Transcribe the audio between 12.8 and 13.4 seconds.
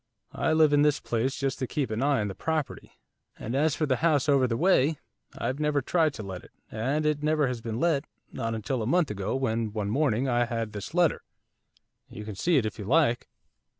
like.